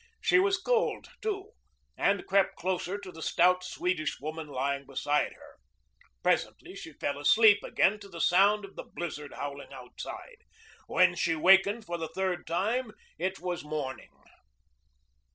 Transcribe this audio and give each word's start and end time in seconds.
She 0.19 0.39
was 0.39 0.57
cold, 0.57 1.09
too, 1.21 1.51
and 1.95 2.25
crept 2.25 2.55
closer 2.55 2.97
to 2.97 3.11
the 3.11 3.21
stout 3.21 3.63
Swedish 3.63 4.19
woman 4.19 4.47
lying 4.47 4.87
beside 4.87 5.33
her. 5.33 5.57
Presently 6.23 6.75
she 6.75 6.93
fell 6.93 7.19
asleep 7.19 7.61
again 7.63 7.99
to 7.99 8.09
the 8.09 8.19
sound 8.19 8.65
of 8.65 8.75
the 8.75 8.83
blizzard 8.95 9.33
howling 9.33 9.71
outside. 9.71 10.37
When 10.87 11.13
she 11.13 11.35
wakened 11.35 11.85
for 11.85 11.99
the 11.99 12.09
third 12.09 12.47
time 12.47 12.93
it 13.19 13.39
was 13.41 13.63
morning. 13.63 14.09